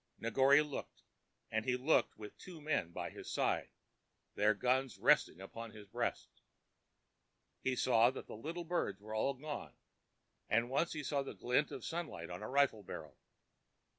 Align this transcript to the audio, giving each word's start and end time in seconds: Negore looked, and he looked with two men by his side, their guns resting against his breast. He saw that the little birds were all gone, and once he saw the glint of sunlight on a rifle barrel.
Negore 0.19 0.63
looked, 0.63 1.03
and 1.51 1.63
he 1.63 1.75
looked 1.77 2.17
with 2.17 2.35
two 2.39 2.59
men 2.59 2.89
by 2.91 3.11
his 3.11 3.29
side, 3.31 3.69
their 4.33 4.55
guns 4.55 4.97
resting 4.97 5.39
against 5.39 5.75
his 5.75 5.87
breast. 5.89 6.41
He 7.61 7.75
saw 7.75 8.09
that 8.09 8.25
the 8.25 8.35
little 8.35 8.65
birds 8.65 8.99
were 8.99 9.13
all 9.13 9.35
gone, 9.35 9.75
and 10.49 10.71
once 10.71 10.93
he 10.93 11.03
saw 11.03 11.21
the 11.21 11.35
glint 11.35 11.69
of 11.69 11.85
sunlight 11.85 12.31
on 12.31 12.41
a 12.41 12.49
rifle 12.49 12.81
barrel. 12.81 13.19